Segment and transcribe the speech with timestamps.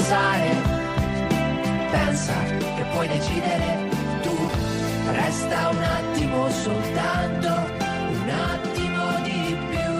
[0.00, 0.50] pensare,
[1.90, 3.88] pensa che puoi decidere
[4.22, 4.34] tu,
[5.12, 9.92] resta un attimo soltanto, un attimo di più,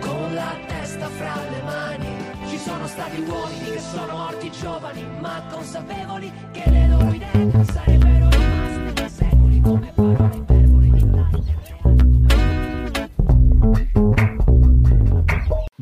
[0.00, 2.08] con la testa fra le mani.
[2.48, 8.28] Ci sono stati uomini che sono morti giovani, ma consapevoli che le loro idee sarebbero
[8.30, 8.63] rimaste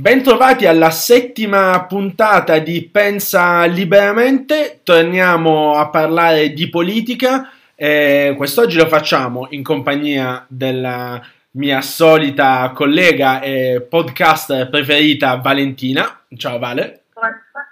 [0.03, 7.53] Bentrovati alla settima puntata di Pensa Liberamente, torniamo a parlare di politica.
[7.77, 16.23] Eh, quest'oggi lo facciamo in compagnia della mia solita collega e podcaster preferita Valentina.
[16.37, 17.03] Ciao Vale.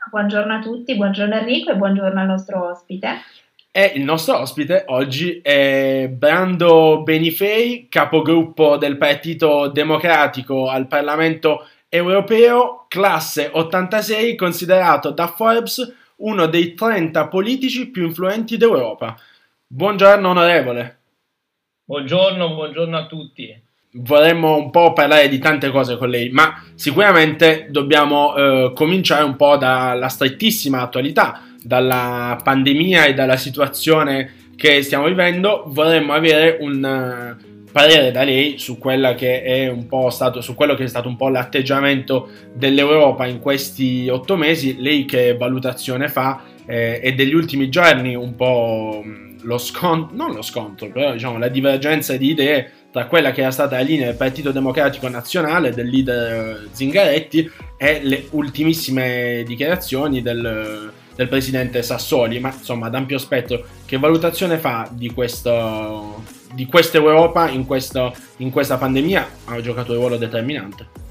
[0.08, 3.22] Buongiorno a tutti, buongiorno Enrico e buongiorno al nostro ospite.
[3.72, 12.86] E il nostro ospite oggi è Brando Benifei, capogruppo del Partito Democratico al Parlamento europeo
[12.88, 19.16] classe 86 considerato da Forbes uno dei 30 politici più influenti d'Europa.
[19.66, 20.98] Buongiorno onorevole.
[21.84, 23.62] Buongiorno, buongiorno a tutti.
[23.92, 29.34] Vorremmo un po' parlare di tante cose con lei, ma sicuramente dobbiamo eh, cominciare un
[29.34, 35.64] po' dalla strettissima attualità, dalla pandemia e dalla situazione che stiamo vivendo.
[35.66, 37.36] Vorremmo avere un
[37.72, 38.78] parere da lei su,
[40.10, 45.04] stato, su quello che è stato un po' l'atteggiamento dell'Europa in questi otto mesi, lei
[45.04, 49.02] che valutazione fa eh, e degli ultimi giorni un po'
[49.42, 53.50] lo scontro, non lo scontro, però diciamo la divergenza di idee tra quella che era
[53.50, 60.90] stata la linea del Partito Democratico Nazionale del leader Zingaretti e le ultimissime dichiarazioni del,
[61.14, 66.98] del presidente Sassoli, ma insomma ad ampio spettro, che valutazione fa di questo di questa
[66.98, 71.08] Europa in, questo, in questa pandemia ha giocato un ruolo determinante.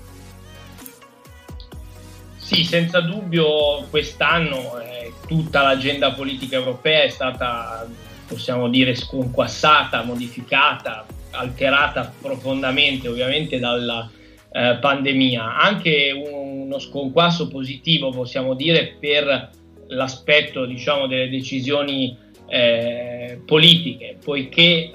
[2.36, 7.88] Sì, senza dubbio quest'anno eh, tutta l'agenda politica europea è stata,
[8.28, 14.10] possiamo dire, sconquassata, modificata, alterata profondamente ovviamente dalla
[14.52, 15.58] eh, pandemia.
[15.58, 19.52] Anche uno sconquasso positivo, possiamo dire, per
[19.90, 22.18] l'aspetto diciamo, delle decisioni
[22.50, 24.92] eh, politiche, poiché eh,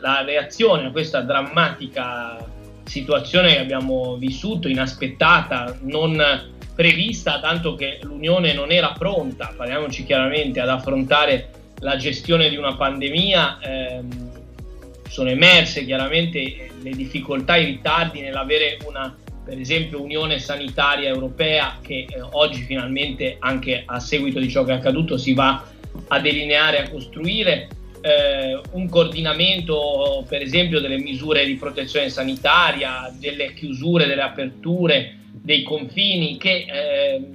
[0.00, 2.48] la reazione a questa drammatica
[2.84, 10.60] situazione che abbiamo vissuto, inaspettata, non prevista, tanto che l'Unione non era pronta, parliamoci chiaramente,
[10.60, 11.48] ad affrontare
[11.80, 14.30] la gestione di una pandemia, ehm,
[15.08, 19.14] sono emerse chiaramente le difficoltà i ritardi nell'avere una,
[19.44, 24.72] per esempio, Unione Sanitaria Europea che eh, oggi finalmente, anche a seguito di ciò che
[24.72, 25.62] è accaduto, si va
[26.12, 27.68] a delineare, a costruire
[28.02, 35.62] eh, un coordinamento per esempio delle misure di protezione sanitaria, delle chiusure, delle aperture, dei
[35.62, 37.26] confini che eh,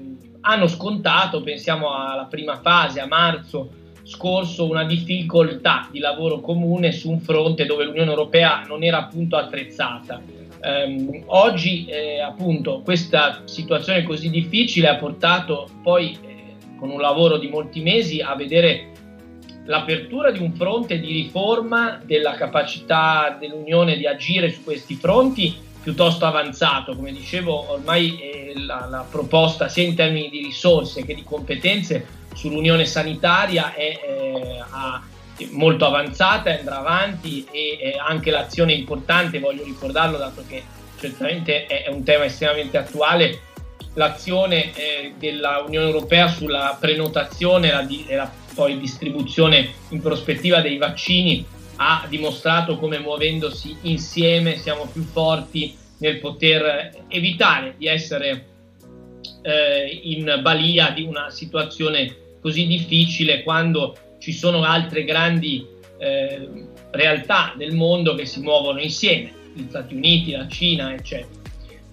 [0.42, 3.72] hanno scontato, pensiamo alla prima fase, a marzo
[4.04, 9.36] scorso, una difficoltà di lavoro comune su un fronte dove l'Unione Europea non era appunto
[9.36, 10.22] attrezzata.
[11.28, 16.18] Oggi eh, appunto questa situazione così difficile ha portato poi
[16.78, 18.92] con un lavoro di molti mesi a vedere
[19.66, 26.26] l'apertura di un fronte di riforma della capacità dell'Unione di agire su questi fronti piuttosto
[26.26, 26.96] avanzato.
[26.96, 32.06] Come dicevo, ormai eh, la, la, proposta sia in termini di risorse che di competenze
[32.34, 35.02] sull'Unione sanitaria è eh, a,
[35.52, 40.64] molto avanzata, andrà avanti e eh, anche l'azione importante, voglio ricordarlo dato che
[41.00, 43.40] certamente è, è un tema estremamente attuale,
[43.98, 47.72] l'azione eh, della Unione Europea sulla prenotazione
[48.08, 51.46] e la, poi distribuzione in prospettiva dei vaccini
[51.78, 58.46] ha dimostrato come muovendosi insieme siamo più forti nel poter evitare di essere
[59.42, 65.66] eh, in balia di una situazione così difficile quando ci sono altre grandi
[66.00, 66.50] eh,
[66.92, 71.47] realtà del mondo che si muovono insieme, gli Stati Uniti, la Cina, eccetera.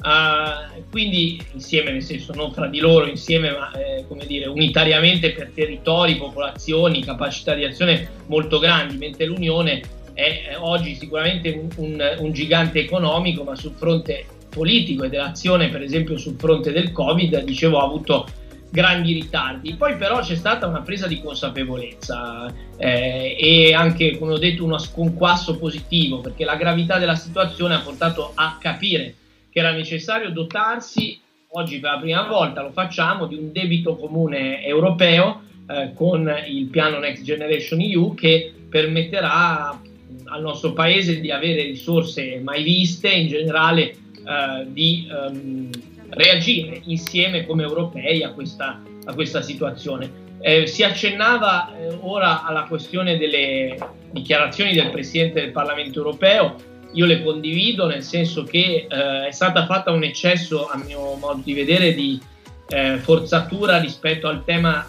[0.05, 5.33] Uh, quindi insieme, nel senso non fra di loro, insieme, ma eh, come dire, unitariamente
[5.33, 9.81] per territori, popolazioni, capacità di azione molto grandi, mentre l'Unione
[10.13, 15.71] è, è oggi sicuramente un, un, un, gigante economico, ma sul fronte politico e dell'azione,
[15.71, 18.27] per esempio sul fronte del Covid, dicevo, ha avuto
[18.69, 19.75] grandi ritardi.
[19.75, 24.77] Poi però c'è stata una presa di consapevolezza eh, e anche, come ho detto, uno
[24.77, 29.15] sconquasso positivo, perché la gravità della situazione ha portato a capire
[29.55, 31.17] che era necessario dotarsi,
[31.51, 36.67] oggi per la prima volta lo facciamo, di un debito comune europeo eh, con il
[36.67, 39.81] piano Next Generation EU che permetterà
[40.25, 45.71] al nostro paese di avere risorse mai viste, in generale eh, di um,
[46.09, 50.23] reagire insieme come europei a questa, a questa situazione.
[50.41, 53.77] Eh, si accennava eh, ora alla questione delle
[54.11, 56.57] dichiarazioni del Presidente del Parlamento europeo,
[56.95, 61.41] io le condivido nel senso che eh, è stata fatta un eccesso, a mio modo
[61.45, 62.21] di vedere, di
[62.69, 64.87] eh, forzatura rispetto al tema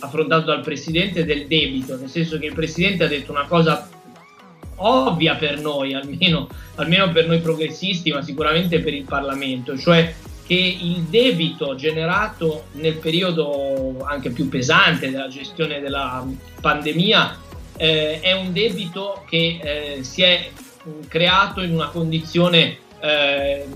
[0.00, 3.88] affrontato dal Presidente del debito, nel senso che il Presidente ha detto una cosa
[4.76, 10.14] ovvia per noi, almeno, almeno per noi progressisti, ma sicuramente per il Parlamento, cioè
[10.46, 16.26] che il debito generato nel periodo anche più pesante della gestione della
[16.60, 17.36] pandemia
[17.76, 20.50] eh, è un debito che eh, si è
[21.08, 23.66] creato in una condizione eh,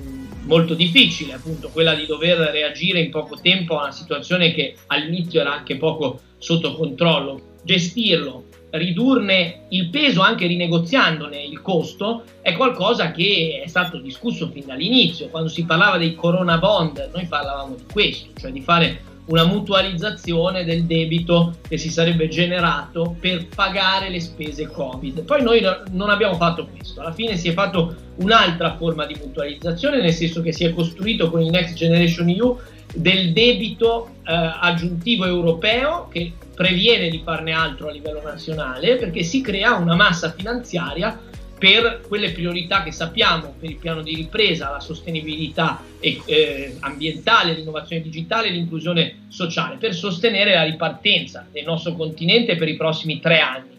[0.45, 5.41] molto difficile, appunto quella di dover reagire in poco tempo a una situazione che all'inizio
[5.41, 7.51] era anche poco sotto controllo.
[7.65, 14.65] Gestirlo ridurne il peso anche rinegoziandone il costo è qualcosa che è stato discusso fin
[14.67, 15.29] dall'inizio.
[15.29, 20.65] Quando si parlava dei corona bond, noi parlavamo di questo, cioè di fare una mutualizzazione
[20.65, 25.23] del debito che si sarebbe generato per pagare le spese Covid.
[25.23, 25.61] Poi noi
[25.91, 30.43] non abbiamo fatto questo, alla fine si è fatto un'altra forma di mutualizzazione, nel senso
[30.43, 32.59] che si è costruito con il Next Generation EU
[32.95, 39.41] del debito eh, aggiuntivo europeo che previene di farne altro a livello nazionale perché si
[39.41, 41.19] crea una massa finanziaria
[41.63, 48.03] per quelle priorità che sappiamo per il piano di ripresa, la sostenibilità eh, ambientale, l'innovazione
[48.03, 53.39] digitale e l'inclusione sociale, per sostenere la ripartenza del nostro continente per i prossimi tre
[53.39, 53.71] anni.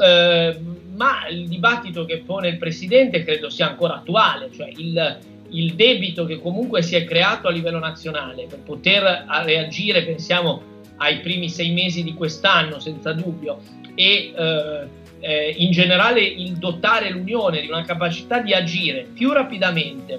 [0.00, 0.56] Eh,
[0.96, 5.18] ma il dibattito che pone il Presidente credo sia ancora attuale, cioè il,
[5.50, 10.60] il debito che comunque si è creato a livello nazionale per poter reagire, pensiamo
[10.96, 13.60] ai primi sei mesi di quest'anno senza dubbio,
[13.94, 20.18] e eh, eh, in generale il dotare l'Unione di una capacità di agire più rapidamente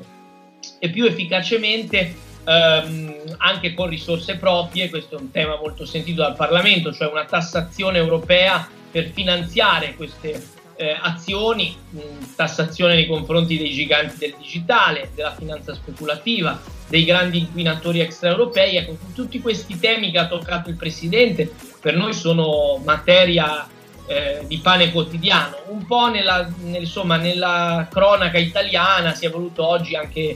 [0.80, 2.16] e più efficacemente
[2.46, 7.26] ehm, anche con risorse proprie, questo è un tema molto sentito dal Parlamento, cioè una
[7.26, 10.42] tassazione europea per finanziare queste
[10.76, 17.40] eh, azioni, mh, tassazione nei confronti dei giganti del digitale, della finanza speculativa, dei grandi
[17.40, 18.78] inquinatori extraeuropei.
[18.78, 21.52] Ecco, tutti questi temi che ha toccato il Presidente
[21.82, 23.68] per noi sono materia
[24.08, 25.58] eh, di pane quotidiano.
[25.68, 30.36] Un po' nella, nel, insomma, nella cronaca italiana si è voluto oggi anche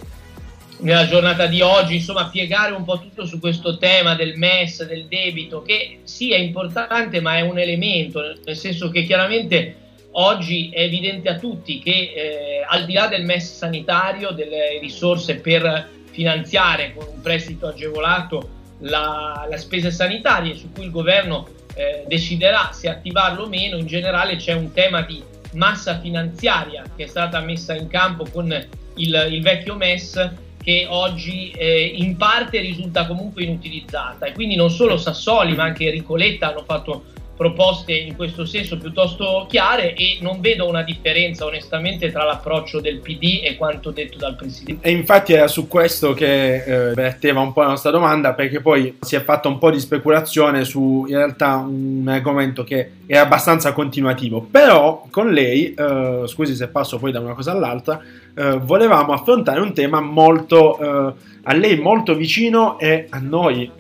[0.80, 5.06] nella giornata di oggi, insomma, piegare un po' tutto su questo tema del MES, del
[5.08, 10.82] debito, che sì è importante, ma è un elemento, nel senso che chiaramente oggi è
[10.82, 16.94] evidente a tutti che eh, al di là del MES sanitario, delle risorse per finanziare
[16.96, 18.50] con un prestito agevolato
[18.80, 23.86] la, la spesa sanitaria su cui il governo eh, deciderà se attivarlo o meno, in
[23.86, 28.52] generale c'è un tema di massa finanziaria che è stata messa in campo con
[28.96, 30.32] il, il vecchio MES
[30.62, 34.26] che oggi eh, in parte risulta comunque inutilizzata.
[34.26, 37.06] E quindi non solo Sassoli ma anche Ricoletta hanno fatto
[37.38, 43.00] proposte in questo senso piuttosto chiare e non vedo una differenza onestamente tra l'approccio del
[43.00, 44.86] PD e quanto detto dal Presidente.
[44.86, 48.98] E infatti era su questo che eh, verteva un po' la nostra domanda perché poi
[49.00, 53.72] si è fatta un po' di speculazione su in realtà un argomento che è abbastanza
[53.72, 58.02] continuativo, però con lei, eh, scusi se passo poi da una cosa all'altra,
[58.36, 63.72] eh, volevamo affrontare un tema molto eh, a lei molto vicino e a noi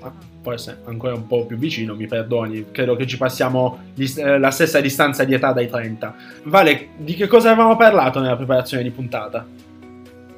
[0.53, 4.79] essere ancora un po' più vicino, mi perdoni, credo che ci passiamo eh, la stessa
[4.79, 6.15] distanza di età dai 30.
[6.43, 9.45] Vale, di che cosa avevamo parlato nella preparazione di puntata?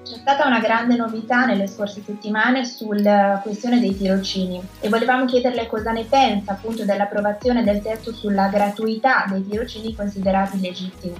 [0.09, 5.67] C'è stata una grande novità nelle scorse settimane sulla questione dei tirocini e volevamo chiederle
[5.67, 11.15] cosa ne pensa appunto dell'approvazione del testo sulla gratuità dei tirocini considerati legittimi.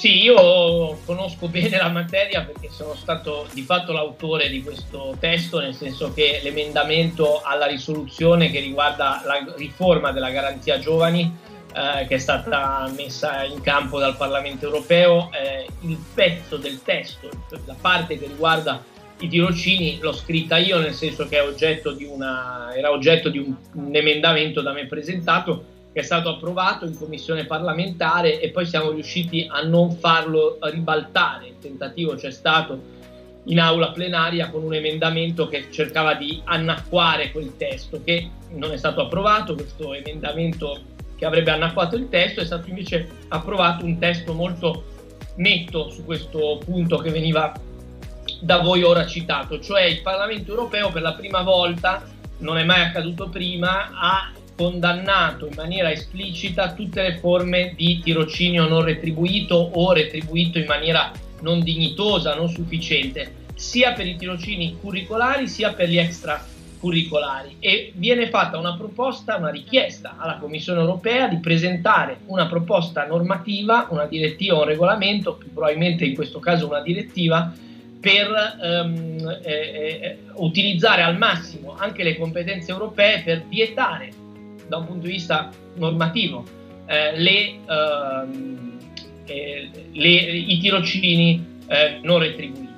[0.00, 5.60] Sì, io conosco bene la materia perché sono stato di fatto l'autore di questo testo,
[5.60, 11.30] nel senso che l'emendamento alla risoluzione che riguarda la riforma della garanzia giovani,
[11.74, 17.28] eh, che è stata messa in campo dal Parlamento europeo, eh, il pezzo del testo,
[17.66, 18.82] la parte che riguarda
[19.18, 23.94] i tirocini, l'ho scritta io, nel senso che oggetto una, era oggetto di un, un
[23.94, 29.46] emendamento da me presentato che è stato approvato in commissione parlamentare e poi siamo riusciti
[29.50, 31.48] a non farlo ribaltare.
[31.48, 32.98] Il tentativo c'è stato
[33.44, 38.76] in aula plenaria con un emendamento che cercava di annacquare quel testo, che non è
[38.76, 40.80] stato approvato, questo emendamento
[41.16, 44.84] che avrebbe annacquato il testo, è stato invece approvato un testo molto
[45.36, 47.52] netto su questo punto che veniva
[48.40, 52.02] da voi ora citato, cioè il Parlamento europeo per la prima volta,
[52.38, 58.68] non è mai accaduto prima, ha condannato in maniera esplicita tutte le forme di tirocinio
[58.68, 65.48] non retribuito o retribuito in maniera non dignitosa, non sufficiente, sia per i tirocini curricolari
[65.48, 67.56] sia per gli extracurricolari.
[67.58, 73.86] E viene fatta una proposta, una richiesta alla Commissione europea di presentare una proposta normativa,
[73.88, 77.50] una direttiva un regolamento, più probabilmente in questo caso una direttiva,
[77.98, 84.19] per ehm, eh, eh, utilizzare al massimo anche le competenze europee per vietare
[84.70, 86.44] da un punto di vista normativo
[86.86, 88.78] eh, le, ehm,
[89.26, 92.68] eh, le, i tirocini eh, non retribuiti.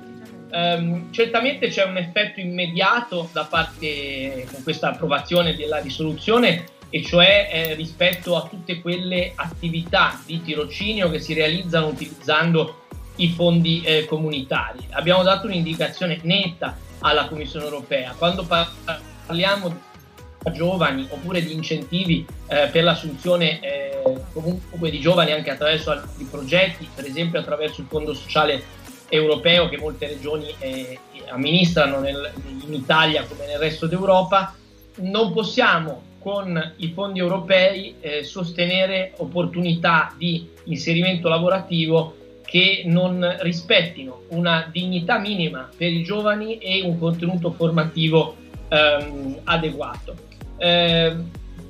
[0.53, 7.49] Um, certamente c'è un effetto immediato da parte con questa approvazione della risoluzione e cioè
[7.51, 12.83] eh, rispetto a tutte quelle attività di tirocinio che si realizzano utilizzando
[13.15, 14.85] i fondi eh, comunitari.
[14.91, 18.13] Abbiamo dato un'indicazione netta alla Commissione europea.
[18.15, 19.75] Quando parliamo di
[20.51, 24.01] giovani oppure di incentivi eh, per l'assunzione eh,
[24.33, 29.77] comunque di giovani anche attraverso altri progetti, per esempio attraverso il Fondo Sociale Europeo che
[29.77, 32.31] molte regioni eh, amministrano nel,
[32.65, 34.55] in Italia come nel resto d'Europa,
[34.95, 44.23] non possiamo con i fondi europei eh, sostenere opportunità di inserimento lavorativo che non rispettino
[44.29, 48.35] una dignità minima per i giovani e un contenuto formativo
[48.69, 50.15] ehm, adeguato.
[50.63, 51.13] Eh,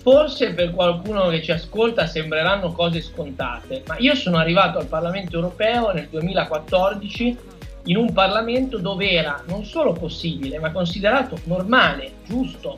[0.03, 5.37] forse per qualcuno che ci ascolta sembreranno cose scontate, ma io sono arrivato al Parlamento
[5.37, 7.37] europeo nel 2014
[7.85, 12.75] in un Parlamento dove era non solo possibile, ma considerato normale, giusto,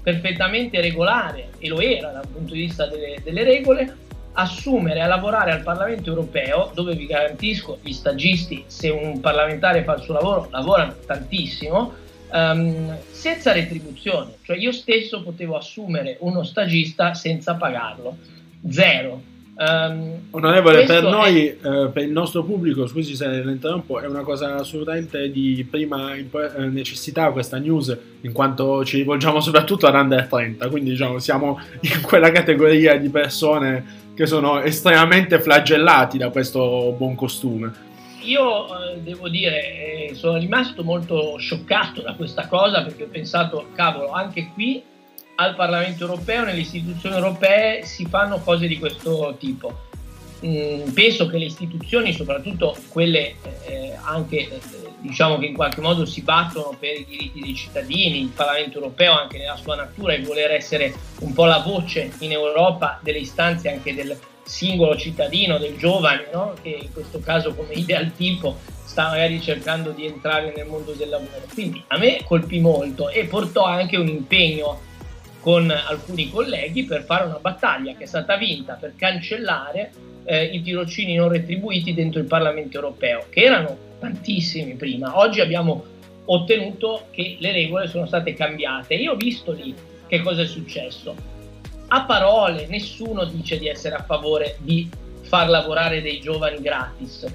[0.00, 3.96] perfettamente regolare, e lo era dal punto di vista delle, delle regole,
[4.34, 9.96] assumere a lavorare al Parlamento europeo, dove vi garantisco gli stagisti, se un parlamentare fa
[9.96, 14.36] il suo lavoro, lavorano tantissimo, um, senza retribuzione.
[14.42, 18.16] Cioè io stesso potevo assumere uno stagista senza pagarlo.
[18.68, 19.36] Zero.
[19.58, 21.56] Um, Onorevole, per noi, è...
[21.60, 26.14] eh, per il nostro pubblico, scusi se le interrompo, è una cosa assolutamente di prima
[26.14, 26.28] eh,
[26.66, 32.02] necessità questa news, in quanto ci rivolgiamo soprattutto ad under 30, quindi diciamo siamo in
[32.02, 37.86] quella categoria di persone che sono estremamente flagellati da questo buon costume.
[38.22, 43.68] Io eh, devo dire, eh, sono rimasto molto scioccato da questa cosa perché ho pensato,
[43.74, 44.82] cavolo, anche qui
[45.36, 49.86] al Parlamento europeo, nelle istituzioni europee si fanno cose di questo tipo.
[50.44, 54.60] Mm, penso che le istituzioni, soprattutto quelle eh, anche eh,
[55.00, 59.18] diciamo che in qualche modo si battono per i diritti dei cittadini, il Parlamento europeo
[59.18, 63.70] anche nella sua natura e voler essere un po' la voce in Europa delle istanze
[63.70, 64.16] anche del
[64.48, 66.54] singolo cittadino, del giovane, no?
[66.60, 71.10] che in questo caso come ideal tipo sta magari cercando di entrare nel mondo del
[71.10, 71.42] lavoro.
[71.52, 74.80] Quindi a me colpì molto e portò anche un impegno
[75.40, 79.92] con alcuni colleghi per fare una battaglia che è stata vinta per cancellare
[80.24, 85.18] eh, i tirocini non retribuiti dentro il Parlamento europeo, che erano tantissimi prima.
[85.18, 85.84] Oggi abbiamo
[86.24, 88.94] ottenuto che le regole sono state cambiate.
[88.94, 89.74] Io ho visto lì
[90.06, 91.36] che cosa è successo.
[91.88, 94.88] A parole nessuno dice di essere a favore di
[95.22, 97.26] far lavorare dei giovani gratis,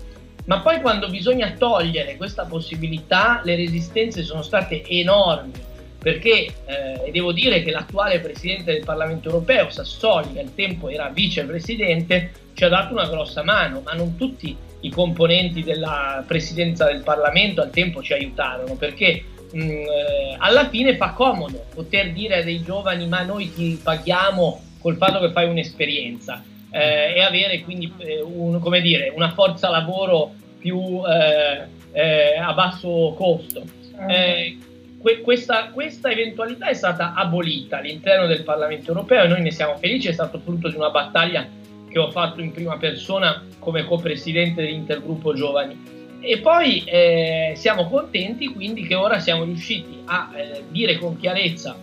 [0.45, 5.71] ma poi quando bisogna togliere questa possibilità le resistenze sono state enormi
[6.03, 11.07] perché eh, devo dire che l'attuale Presidente del Parlamento europeo, Sassoli, che al tempo era
[11.07, 17.03] vicepresidente, ci ha dato una grossa mano, ma non tutti i componenti della presidenza del
[17.03, 22.39] Parlamento al tempo ci aiutarono perché mh, mm, eh, alla fine fa comodo poter dire
[22.39, 27.61] a dei giovani ma noi ti paghiamo col fatto che fai un'esperienza eh, e avere
[27.61, 33.63] quindi eh, un, dire, una forza lavoro più eh, eh, a basso costo.
[34.07, 34.57] Eh,
[34.99, 39.77] que- questa, questa eventualità è stata abolita all'interno del Parlamento europeo e noi ne siamo
[39.77, 41.47] felici, è stato frutto di una battaglia
[41.87, 46.01] che ho fatto in prima persona come co-presidente dell'intergruppo giovani.
[46.25, 51.75] E poi eh, siamo contenti quindi che ora siamo riusciti a eh, dire con chiarezza,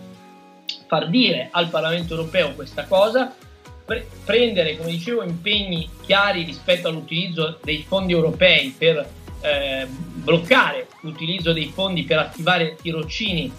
[0.87, 3.35] far dire al Parlamento europeo questa cosa,
[3.85, 9.07] pre- prendere, come dicevo, impegni chiari rispetto all'utilizzo dei fondi europei per
[9.41, 13.51] eh, bloccare l'utilizzo dei fondi per attivare tirocini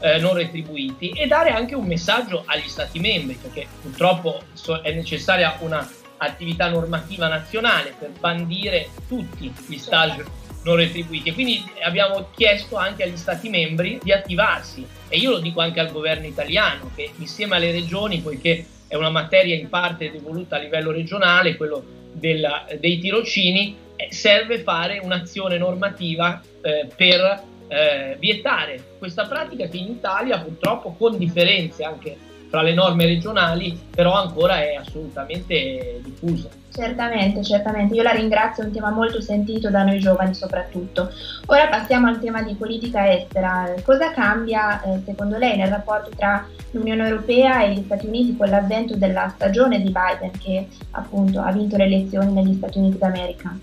[0.00, 4.40] eh, non retribuiti e dare anche un messaggio agli Stati membri, perché purtroppo
[4.82, 5.86] è necessaria una
[6.22, 10.24] attività normativa nazionale per bandire tutti gli stage
[10.62, 11.30] non retribuiti.
[11.30, 15.80] E quindi abbiamo chiesto anche agli Stati membri di attivarsi e io lo dico anche
[15.80, 20.58] al governo italiano che insieme alle regioni, poiché è una materia in parte devoluta a
[20.58, 28.96] livello regionale, quello della, dei tirocini, eh, serve fare un'azione normativa eh, per eh, vietare
[28.98, 32.16] questa pratica che in Italia purtroppo con differenze anche
[32.50, 36.48] fra le norme regionali però ancora è assolutamente diffusa.
[36.72, 37.94] Certamente, certamente.
[37.94, 41.10] Io la ringrazio, è un tema molto sentito da noi giovani soprattutto.
[41.46, 43.72] Ora passiamo al tema di politica estera.
[43.82, 48.48] Cosa cambia eh, secondo lei nel rapporto tra l'Unione Europea e gli Stati Uniti con
[48.48, 53.56] l'avvento della stagione di Biden che appunto ha vinto le elezioni negli Stati Uniti d'America?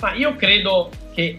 [0.00, 1.36] Ma io credo che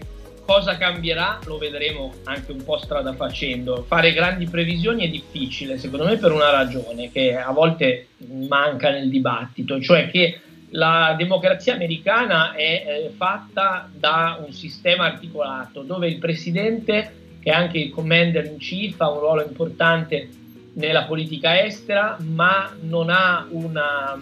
[0.48, 3.84] cosa cambierà lo vedremo anche un po' strada facendo.
[3.86, 8.06] Fare grandi previsioni è difficile, secondo me per una ragione che a volte
[8.48, 10.40] manca nel dibattito, cioè che
[10.70, 17.12] la democrazia americana è eh, fatta da un sistema articolato dove il presidente,
[17.42, 20.30] che è anche il commander in chief, ha un ruolo importante
[20.72, 24.18] nella politica estera, ma non ha una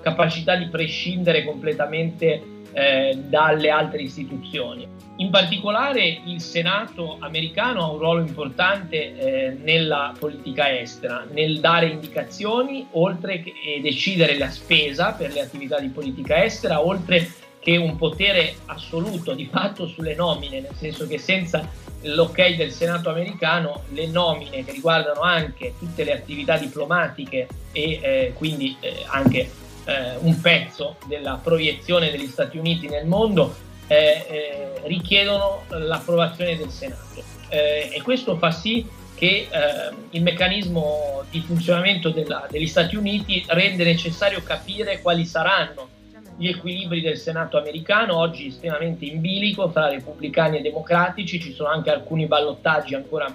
[0.00, 4.86] capacità di prescindere completamente eh, dalle altre istituzioni.
[5.16, 11.86] In particolare il Senato americano ha un ruolo importante eh, nella politica estera, nel dare
[11.86, 17.96] indicazioni oltre che decidere la spesa per le attività di politica estera, oltre che un
[17.96, 21.68] potere assoluto di fatto sulle nomine, nel senso che senza
[22.02, 28.32] l'ok del Senato americano le nomine che riguardano anche tutte le attività diplomatiche e eh,
[28.36, 29.50] quindi eh, anche
[29.88, 33.54] eh, un pezzo della proiezione degli Stati Uniti nel mondo
[33.86, 37.22] eh, eh, richiedono l'approvazione del Senato.
[37.48, 43.42] Eh, e questo fa sì che eh, il meccanismo di funzionamento della, degli Stati Uniti
[43.48, 45.88] rende necessario capire quali saranno
[46.36, 51.70] gli equilibri del Senato americano, oggi estremamente in bilico fra repubblicani e democratici, ci sono
[51.70, 53.34] anche alcuni ballottaggi ancora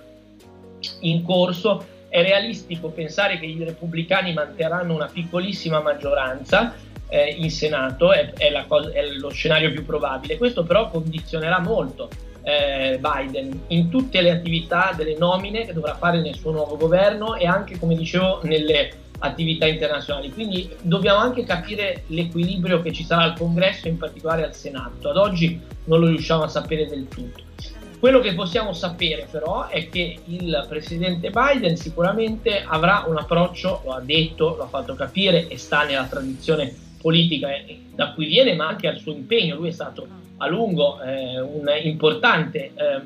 [1.02, 6.76] in corso, è realistico pensare che i repubblicani manterranno una piccolissima maggioranza
[7.10, 10.38] eh, in Senato, è, è, cosa, è, lo scenario più probabile.
[10.38, 12.10] Questo però condizionerà molto
[12.44, 17.34] eh, Biden in tutte le attività delle nomine che dovrà fare nel suo nuovo governo
[17.34, 20.32] e anche, come dicevo, nelle attività internazionali.
[20.32, 25.10] Quindi dobbiamo anche capire l'equilibrio che ci sarà al Congresso, in particolare al Senato.
[25.10, 27.42] Ad oggi non lo riusciamo a sapere del tutto.
[28.04, 33.94] Quello che possiamo sapere però è che il presidente Biden sicuramente avrà un approccio, lo
[33.94, 37.48] ha detto, lo ha fatto capire e sta nella tradizione politica
[37.96, 39.56] da cui viene, ma anche al suo impegno.
[39.56, 43.02] Lui è stato a lungo eh, un importante eh,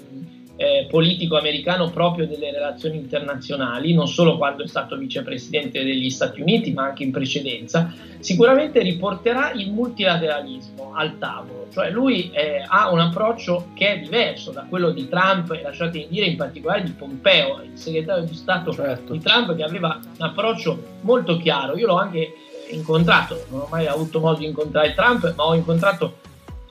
[0.58, 6.42] eh, politico americano proprio delle relazioni internazionali, non solo quando è stato vicepresidente degli Stati
[6.42, 12.92] Uniti, ma anche in precedenza, sicuramente riporterà il multilateralismo al tavolo, cioè lui eh, ha
[12.92, 16.92] un approccio che è diverso da quello di Trump e lasciatemi dire in particolare di
[16.92, 19.14] Pompeo, il segretario di Stato certo.
[19.14, 21.78] di Trump che aveva un approccio molto chiaro.
[21.78, 22.34] Io l'ho anche
[22.72, 26.18] incontrato, non ho mai avuto modo di incontrare Trump, ma ho incontrato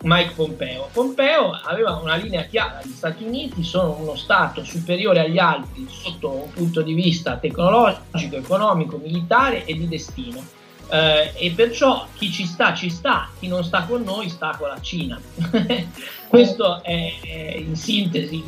[0.02, 0.88] Mike Pompeo.
[0.92, 6.30] Pompeo aveva una linea chiara, gli Stati Uniti sono uno Stato superiore agli altri sotto
[6.30, 10.44] un punto di vista tecnologico, economico, militare e di destino.
[10.88, 14.68] Eh, e perciò chi ci sta ci sta, chi non sta con noi sta con
[14.68, 15.20] la Cina.
[16.28, 18.44] Questo è, in sintesi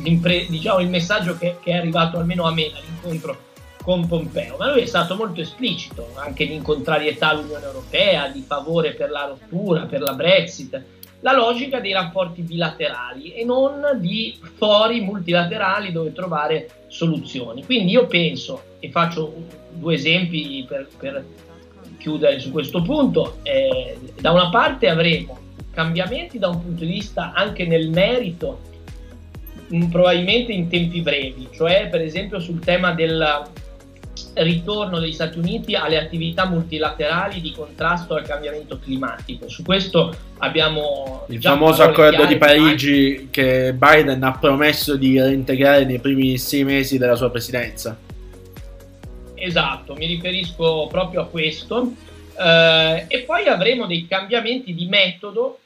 [0.47, 3.47] diciamo, il messaggio che, che, è arrivato almeno a me dall'incontro
[3.81, 8.93] con Pompeo, ma lui è stato molto esplicito anche di contrarietà all'Unione Europea, di favore
[8.93, 10.81] per la rottura, per la Brexit,
[11.21, 17.63] la logica dei rapporti bilaterali e non di fori multilaterali dove trovare soluzioni.
[17.65, 19.33] Quindi io penso, e faccio
[19.71, 21.25] due esempi per, per
[21.97, 25.37] chiudere su questo punto, eh, da una parte avremo
[25.71, 28.67] cambiamenti da un punto di vista anche nel merito,
[29.91, 33.43] probabilmente in tempi brevi, cioè per esempio sul tema del
[34.33, 39.49] ritorno degli Stati Uniti alle attività multilaterali di contrasto al cambiamento climatico.
[39.49, 45.99] Su questo abbiamo il famoso accordo di Parigi che Biden ha promesso di reintegrare nei
[45.99, 47.97] primi sei mesi della sua presidenza.
[49.35, 51.93] Esatto, mi riferisco proprio a questo.
[52.37, 55.59] Eh, e poi avremo dei cambiamenti di metodo,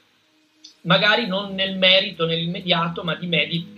[0.82, 3.26] magari non nel merito, nell'immediato, ma di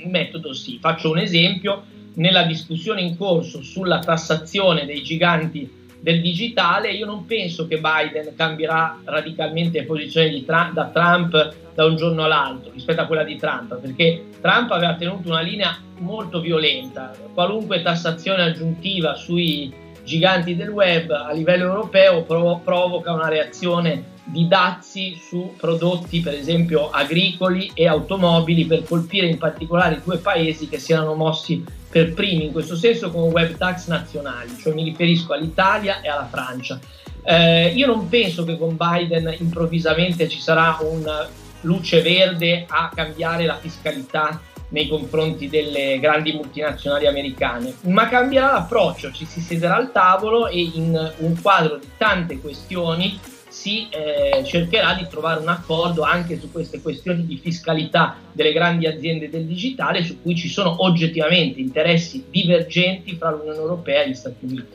[0.07, 0.79] metodo sì.
[0.81, 1.85] Faccio un esempio
[2.17, 8.35] nella discussione in corso sulla tassazione dei giganti del digitale, io non penso che Biden
[8.37, 13.79] cambierà radicalmente posizione Trump, da Trump da un giorno all'altro rispetto a quella di Trump,
[13.81, 17.13] perché Trump aveva tenuto una linea molto violenta.
[17.35, 19.73] Qualunque tassazione aggiuntiva sui
[20.05, 26.35] giganti del web a livello europeo provo- provoca una reazione di dazi su prodotti per
[26.35, 32.13] esempio agricoli e automobili per colpire in particolare due paesi che si erano mossi per
[32.13, 36.79] primi in questo senso come web tax nazionali, cioè mi riferisco all'Italia e alla Francia.
[37.23, 41.27] Eh, io non penso che con Biden improvvisamente ci sarà una
[41.63, 49.13] luce verde a cambiare la fiscalità nei confronti delle grandi multinazionali americane, ma cambierà l'approccio,
[49.13, 53.19] ci si siederà al tavolo e in un quadro di tante questioni
[53.57, 58.87] si eh, cercherà di trovare un accordo anche su queste questioni di fiscalità delle grandi
[58.87, 64.15] aziende del digitale su cui ci sono oggettivamente interessi divergenti fra l'Unione Europea e gli
[64.15, 64.67] Stati Uniti.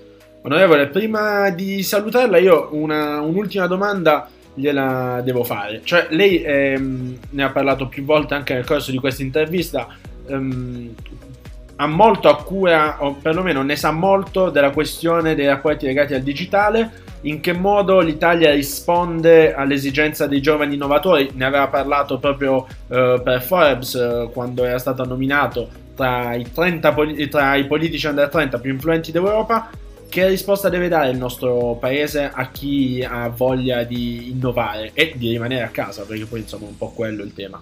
[0.42, 5.82] Onorevole, prima di salutarla io una, un'ultima domanda gliela devo fare.
[5.84, 9.88] Cioè, lei ehm, ne ha parlato più volte anche nel corso di questa intervista.
[10.28, 10.96] Ehm,
[11.76, 16.22] ha molto a cura, o perlomeno ne sa molto della questione dei rapporti legati al
[16.22, 17.10] digitale.
[17.24, 21.30] In che modo l'Italia risponde all'esigenza dei giovani innovatori?
[21.34, 26.96] Ne aveva parlato proprio eh, per Forbes eh, quando era stato nominato tra i, 30,
[27.30, 29.70] tra i politici under 30 più influenti d'Europa.
[30.10, 35.30] Che risposta deve dare il nostro paese a chi ha voglia di innovare e di
[35.30, 36.04] rimanere a casa?
[36.04, 37.62] Perché poi insomma è un po' quello il tema.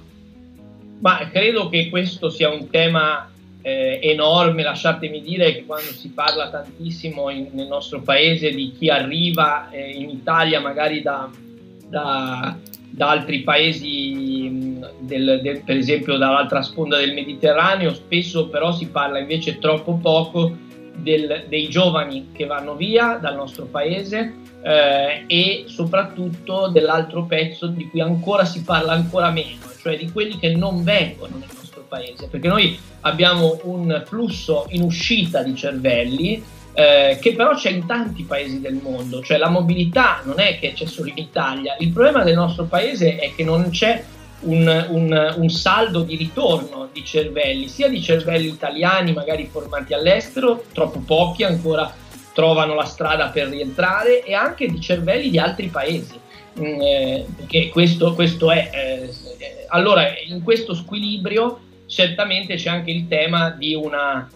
[1.02, 3.30] Ma credo che questo sia un tema
[3.62, 8.90] eh, enorme, lasciatemi dire che quando si parla tantissimo in, nel nostro paese di chi
[8.90, 11.30] arriva eh, in Italia magari da,
[11.88, 12.58] da,
[12.90, 19.20] da altri paesi, del, del, per esempio dall'altra sponda del Mediterraneo, spesso però si parla
[19.20, 20.56] invece troppo poco
[20.96, 27.88] del, dei giovani che vanno via dal nostro paese eh, e soprattutto dell'altro pezzo di
[27.90, 31.50] cui ancora si parla ancora meno, cioè di quelli che non vengono nel
[31.90, 36.42] paese, perché noi abbiamo un flusso in uscita di cervelli
[36.74, 40.72] eh, che però c'è in tanti paesi del mondo, cioè la mobilità non è che
[40.74, 44.02] c'è solo in Italia, il problema del nostro paese è che non c'è
[44.42, 50.64] un, un, un, saldo di ritorno di cervelli, sia di cervelli italiani magari formati all'estero,
[50.72, 51.94] troppo pochi ancora
[52.32, 56.18] trovano la strada per rientrare, e anche di cervelli di altri paesi.
[56.58, 58.70] Mm, eh, perché questo, questo è.
[58.74, 64.30] Eh, allora, in questo squilibrio certamente c'è anche il tema di una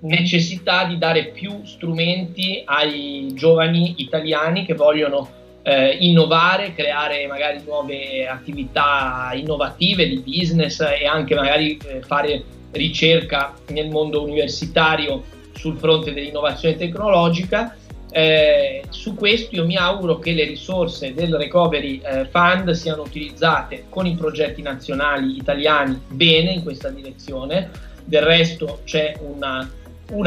[0.00, 8.26] necessità di dare più strumenti ai giovani italiani che vogliono eh, innovare, creare magari nuove
[8.26, 16.12] attività innovative di business e anche magari eh, fare ricerca nel mondo universitario sul fronte
[16.12, 17.74] dell'innovazione tecnologica.
[18.16, 23.86] Eh, su questo io mi auguro che le risorse del Recovery eh, Fund siano utilizzate
[23.88, 27.68] con i progetti nazionali italiani bene in questa direzione.
[28.04, 29.68] Del resto c'è una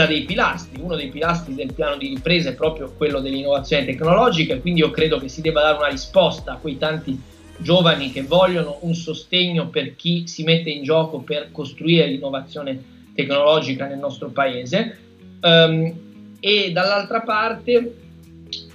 [0.05, 4.59] dei pilastri, uno dei pilastri del piano di ripresa è proprio quello dell'innovazione tecnologica e
[4.59, 7.17] quindi io credo che si debba dare una risposta a quei tanti
[7.55, 12.83] giovani che vogliono un sostegno per chi si mette in gioco per costruire l'innovazione
[13.15, 14.97] tecnologica nel nostro paese
[15.41, 16.06] um,
[16.39, 17.95] e dall'altra parte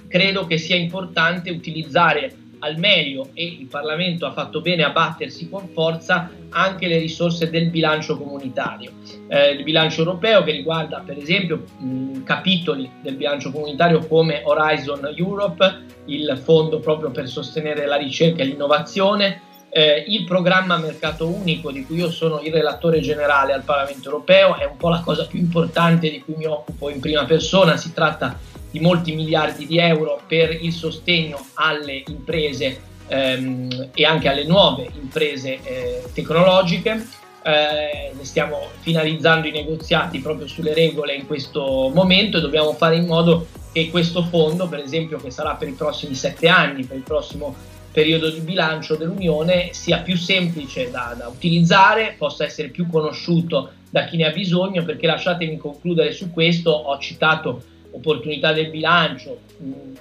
[0.07, 5.49] credo che sia importante utilizzare al meglio e il Parlamento ha fatto bene a battersi
[5.49, 8.91] con forza anche le risorse del bilancio comunitario.
[9.27, 15.13] Eh, il bilancio europeo che riguarda per esempio mh, capitoli del bilancio comunitario come Horizon
[15.15, 19.41] Europe, il fondo proprio per sostenere la ricerca e l'innovazione,
[19.73, 24.55] eh, il programma mercato unico di cui io sono il relatore generale al Parlamento europeo,
[24.55, 27.91] è un po' la cosa più importante di cui mi occupo in prima persona, si
[27.91, 28.37] tratta
[28.69, 34.89] di molti miliardi di euro per il sostegno alle imprese ehm, e anche alle nuove
[34.93, 37.21] imprese eh, tecnologiche.
[37.45, 43.05] Eh, stiamo finalizzando i negoziati proprio sulle regole in questo momento e dobbiamo fare in
[43.05, 47.03] modo che questo fondo, per esempio, che sarà per i prossimi sette anni, per il
[47.03, 47.55] prossimo
[47.93, 54.05] periodo di bilancio dell'Unione, sia più semplice da, da utilizzare, possa essere più conosciuto da
[54.05, 59.39] chi ne ha bisogno, perché lasciatemi concludere su questo, ho citato opportunità del bilancio,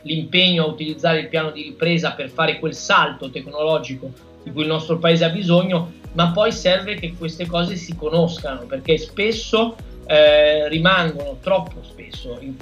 [0.03, 4.11] l'impegno a utilizzare il piano di ripresa per fare quel salto tecnologico
[4.43, 8.63] di cui il nostro paese ha bisogno, ma poi serve che queste cose si conoscano
[8.67, 9.77] perché spesso
[10.07, 12.55] eh, rimangono troppo spesso in,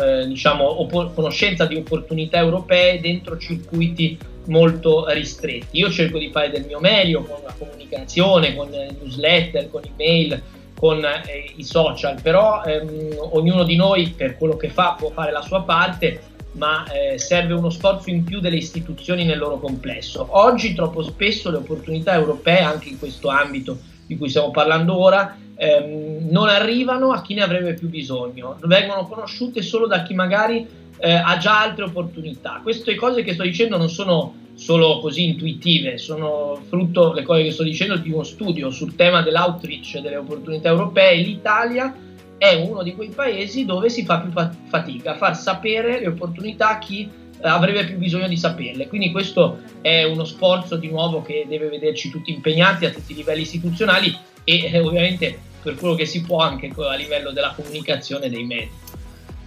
[0.00, 4.16] eh, diciamo, opp- conoscenza di opportunità europee dentro circuiti
[4.46, 5.78] molto ristretti.
[5.78, 10.42] Io cerco di fare del mio meglio con la comunicazione, con newsletter, con email,
[10.78, 15.32] con eh, i social, però ehm, ognuno di noi per quello che fa può fare
[15.32, 16.20] la sua parte,
[16.52, 20.26] ma eh, serve uno sforzo in più delle istituzioni nel loro complesso.
[20.30, 25.36] Oggi troppo spesso le opportunità europee, anche in questo ambito di cui stiamo parlando ora,
[25.56, 30.66] ehm, non arrivano a chi ne avrebbe più bisogno, vengono conosciute solo da chi magari
[30.98, 32.60] eh, ha già altre opportunità.
[32.62, 37.50] Queste cose che sto dicendo non sono solo così intuitive, sono frutto, le cose che
[37.50, 41.16] sto dicendo, di uno studio sul tema dell'outreach delle opportunità europee.
[41.16, 41.94] L'Italia
[42.38, 44.30] è uno di quei paesi dove si fa più
[44.68, 48.86] fatica a far sapere le opportunità a chi eh, avrebbe più bisogno di saperle.
[48.86, 53.16] Quindi questo è uno sforzo di nuovo che deve vederci tutti impegnati a tutti i
[53.16, 58.28] livelli istituzionali e eh, ovviamente per quello che si può anche a livello della comunicazione
[58.28, 58.83] dei media.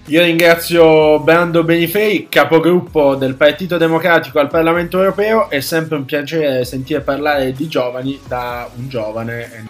[0.09, 5.49] Io ringrazio Brando Benifei, capogruppo del Partito Democratico al Parlamento Europeo.
[5.49, 9.66] È sempre un piacere sentire parlare di giovani da un giovane.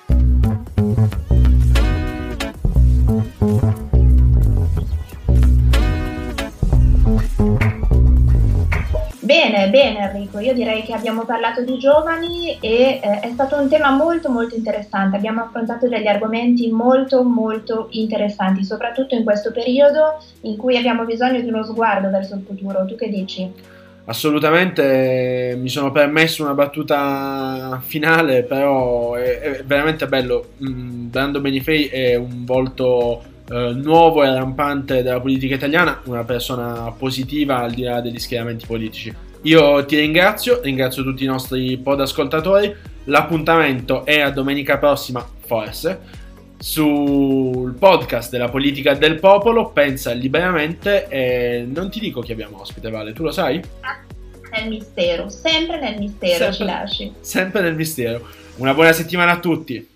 [9.38, 13.70] Bene, bene Enrico, io direi che abbiamo parlato di giovani e eh, è stato un
[13.70, 20.18] tema molto molto interessante, abbiamo affrontato degli argomenti molto molto interessanti, soprattutto in questo periodo
[20.42, 23.48] in cui abbiamo bisogno di uno sguardo verso il futuro, tu che dici?
[24.06, 30.54] Assolutamente, mi sono permesso una battuta finale, però è, è veramente bello.
[30.68, 36.92] Mm, Brando Benifei è un volto eh, nuovo e rampante della politica italiana, una persona
[36.98, 39.26] positiva al di là degli schieramenti politici.
[39.44, 42.76] Io ti ringrazio, ringrazio tutti i nostri pod ascoltatori.
[43.06, 46.00] L'appuntamento è a domenica prossima, forse,
[46.58, 49.70] sul podcast della politica del popolo.
[49.70, 53.62] Pensa liberamente e non ti dico chi abbiamo ospite, Vale, tu lo sai?
[54.52, 57.14] Nel mistero, sempre nel mistero sempre, ci lasci.
[57.20, 58.28] Sempre nel mistero.
[58.58, 59.96] Una buona settimana a tutti.